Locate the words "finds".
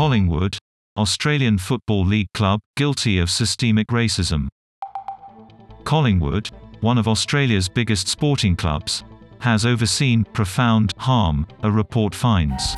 12.14-12.74